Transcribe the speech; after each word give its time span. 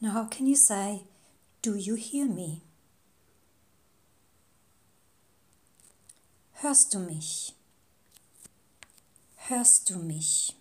Now, 0.00 0.10
how 0.10 0.24
can 0.26 0.46
you 0.46 0.54
say, 0.54 1.02
Do 1.60 1.74
you 1.74 1.96
hear 1.96 2.26
me? 2.26 2.62
Hörst 6.62 6.92
du 6.92 6.98
mich? 6.98 7.52
Hörst 9.48 9.88
du 9.88 9.96
mich? 9.96 10.54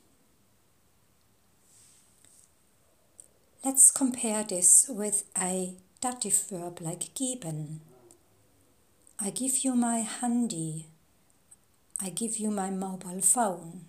Let's 3.63 3.91
compare 3.91 4.43
this 4.43 4.85
with 4.89 5.23
a 5.35 5.73
dative 6.01 6.49
verb 6.49 6.79
like 6.81 7.13
geben. 7.13 7.81
I 9.19 9.29
give 9.31 9.63
you 9.63 9.75
my 9.75 9.99
handy. 9.99 10.87
I 11.99 12.09
give 12.09 12.37
you 12.37 12.49
my 12.49 12.69
mobile 12.69 13.21
phone. 13.21 13.85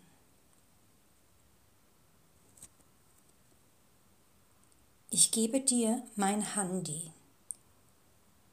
Ich 5.10 5.30
gebe 5.30 5.60
dir 5.60 6.02
mein 6.16 6.54
Handy. 6.54 7.12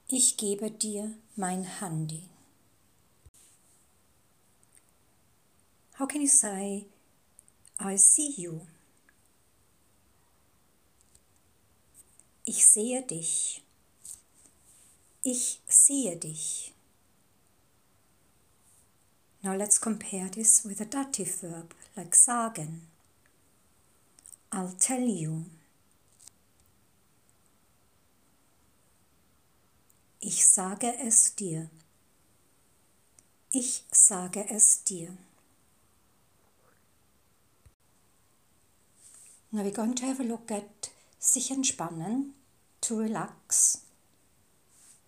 Ich 0.07 0.37
gebe 0.37 0.71
dir 0.71 1.13
mein 1.35 1.63
Handy. 1.63 2.29
How 5.99 6.07
can 6.07 6.21
you 6.21 6.27
say, 6.27 6.85
I 7.77 7.97
see 7.97 8.33
you? 8.37 8.61
Ich 12.45 12.65
sehe 12.65 13.01
dich. 13.01 13.61
Ich 15.23 15.59
sehe 15.67 16.15
dich. 16.15 16.73
Now 19.41 19.55
let's 19.55 19.79
compare 19.79 20.29
this 20.29 20.63
with 20.63 20.79
a 20.79 20.85
dative 20.85 21.41
verb 21.41 21.73
like 21.97 22.15
sagen. 22.15 22.87
I'll 24.51 24.75
tell 24.79 25.03
you. 25.03 25.45
Ich 30.27 30.47
sage 30.47 30.91
es 30.97 31.35
dir. 31.35 31.69
Ich 33.51 33.83
sage 33.91 34.49
es 34.49 34.83
dir. 34.83 35.15
Now 39.51 39.61
we're 39.61 39.69
going 39.69 39.93
to 39.93 40.07
have 40.07 40.19
a 40.19 40.23
look 40.23 40.51
at 40.51 40.89
sich 41.19 41.51
entspannen, 41.51 42.33
to 42.81 42.97
relax, 42.97 43.83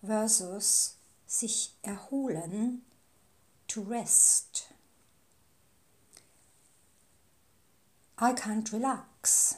versus 0.06 0.94
sich 1.26 1.72
erholen, 1.82 2.82
to 3.66 3.82
rest. 3.82 4.68
I 8.18 8.34
can't 8.34 8.72
relax. 8.72 9.56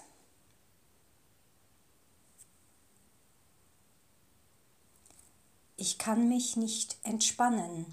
Ich 5.80 5.96
kann 5.96 6.28
mich 6.28 6.56
nicht 6.56 6.98
entspannen. 7.04 7.86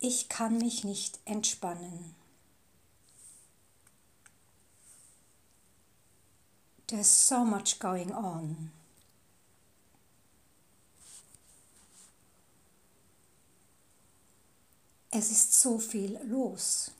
Ich 0.00 0.28
kann 0.28 0.58
mich 0.58 0.82
nicht 0.82 1.20
entspannen. 1.24 2.16
There's 6.88 7.28
so 7.28 7.44
much 7.44 7.78
going 7.78 8.12
on. 8.12 8.72
Es 15.12 15.30
ist 15.30 15.60
so 15.60 15.78
viel 15.78 16.18
los. 16.24 16.90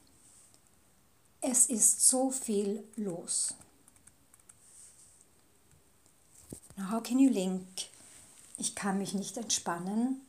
Es 1.41 1.67
ist 1.67 2.07
so 2.09 2.31
viel 2.31 2.85
los. 2.95 3.55
Now 6.77 6.93
how 6.93 7.03
can 7.03 7.19
you 7.19 7.29
link 7.29 7.90
ich 8.61 8.75
kann 8.75 8.99
mich 8.99 9.15
nicht 9.15 9.39
entspannen 9.39 10.21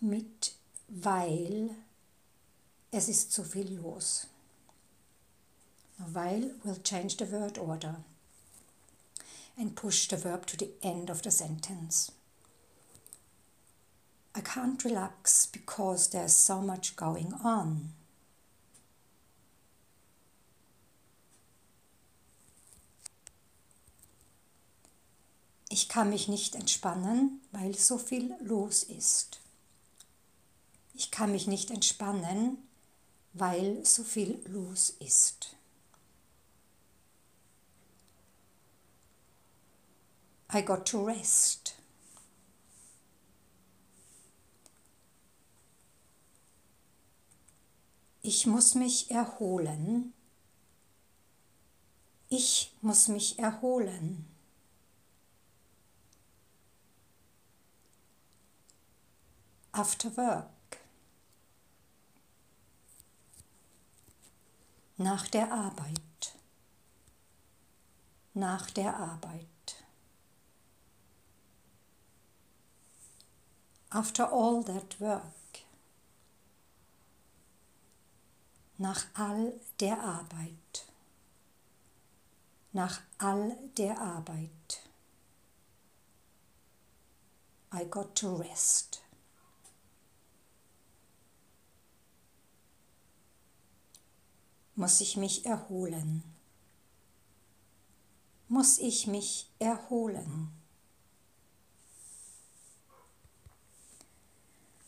mit 0.00 0.54
weil 0.88 1.70
es 2.90 3.08
ist 3.08 3.32
so 3.32 3.42
viel 3.42 3.74
los. 3.74 4.26
Weil 5.96 6.54
will 6.62 6.80
change 6.82 7.16
the 7.18 7.32
word 7.32 7.58
order 7.58 8.04
and 9.56 9.74
push 9.74 10.08
the 10.08 10.22
verb 10.22 10.46
to 10.46 10.56
the 10.56 10.70
end 10.82 11.10
of 11.10 11.22
the 11.22 11.30
sentence. 11.30 12.12
I 14.34 14.40
can't 14.40 14.84
relax 14.84 15.46
because 15.46 16.10
there's 16.10 16.34
so 16.34 16.60
much 16.60 16.96
going 16.96 17.32
on. 17.42 17.94
Ich 25.74 25.88
kann 25.88 26.10
mich 26.10 26.28
nicht 26.28 26.54
entspannen, 26.54 27.40
weil 27.50 27.74
so 27.74 27.98
viel 27.98 28.32
los 28.38 28.84
ist. 28.84 29.40
Ich 30.94 31.10
kann 31.10 31.32
mich 31.32 31.48
nicht 31.48 31.72
entspannen, 31.72 32.58
weil 33.32 33.84
so 33.84 34.04
viel 34.04 34.40
los 34.46 34.90
ist. 35.00 35.56
I 40.52 40.62
got 40.64 40.86
to 40.86 41.06
rest. 41.06 41.74
Ich 48.22 48.46
muss 48.46 48.76
mich 48.76 49.10
erholen. 49.10 50.12
Ich 52.28 52.72
muss 52.80 53.08
mich 53.08 53.40
erholen. 53.40 54.33
After 59.76 60.16
work. 60.16 60.78
Nach 64.98 65.26
der 65.26 65.50
Arbeit. 65.50 66.36
Nach 68.34 68.70
der 68.70 68.96
Arbeit. 68.96 69.48
After 73.90 74.32
all 74.32 74.62
that 74.62 75.00
work. 75.00 75.66
Nach 78.78 79.06
all 79.14 79.54
der 79.80 80.00
Arbeit. 80.00 80.86
Nach 82.70 83.00
all 83.18 83.56
der 83.76 84.00
Arbeit. 84.00 84.88
I 87.72 87.84
got 87.86 88.14
to 88.14 88.36
rest. 88.36 89.03
Muss 94.76 95.00
ich 95.00 95.16
mich 95.16 95.46
erholen? 95.46 96.24
Muss 98.48 98.78
ich 98.78 99.06
mich 99.06 99.48
erholen? 99.58 100.50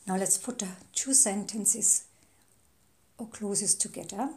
Now 0.06 0.16
let's 0.16 0.38
put 0.38 0.60
the 0.60 0.68
two 0.92 1.14
sentences 1.14 2.04
or 3.18 3.28
clauses 3.28 3.74
together. 3.76 4.30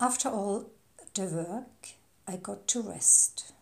After 0.00 0.28
all 0.28 0.66
the 1.14 1.26
work, 1.26 1.94
I 2.26 2.36
got 2.36 2.66
to 2.68 2.82
rest. 2.82 3.52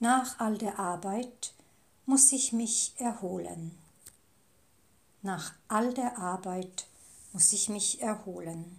Nach 0.00 0.38
all 0.38 0.56
der 0.56 0.78
Arbeit 0.78 1.52
muss 2.06 2.32
ich 2.32 2.52
mich 2.52 2.94
erholen. 2.98 3.76
Nach 5.22 5.52
all 5.66 5.92
der 5.94 6.18
Arbeit 6.18 6.86
muss 7.32 7.52
ich 7.52 7.68
mich 7.68 8.00
erholen. 8.00 8.78